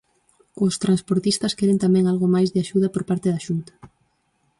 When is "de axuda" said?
2.51-2.87